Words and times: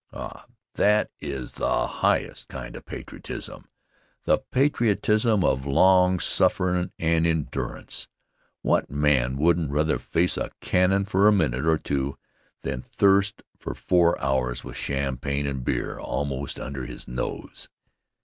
Ah, 0.11 0.47
that 0.73 1.11
is 1.19 1.51
the 1.53 1.85
highest 1.85 2.47
kind 2.47 2.75
of 2.75 2.85
patriotism, 2.87 3.69
the 4.23 4.39
patriotism 4.39 5.43
of 5.43 5.67
long 5.67 6.19
sufferin' 6.19 6.91
and 6.97 7.27
endurance. 7.27 8.07
What 8.63 8.89
man 8.89 9.37
wouldn't 9.37 9.69
rather 9.69 9.99
face 9.99 10.37
a 10.37 10.49
cannon 10.59 11.05
for 11.05 11.27
a 11.27 11.31
minute 11.31 11.67
or 11.67 11.77
two 11.77 12.17
than 12.63 12.81
thirst 12.81 13.43
for 13.59 13.75
four 13.75 14.19
hours, 14.19 14.63
with 14.63 14.75
champagne 14.75 15.45
and 15.45 15.63
beer 15.63 15.99
almost 15.99 16.59
under 16.59 16.87
his 16.87 17.07
nose? 17.07 17.69